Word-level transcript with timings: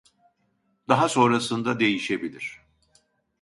Daha 0.87 1.09
sonrasında 1.09 1.79
değişebilir 1.79 2.61